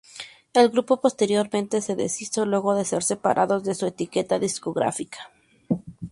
[0.55, 5.29] El grupo posteriormente se deshizo luego de ser separados de su etiqueta discográfica.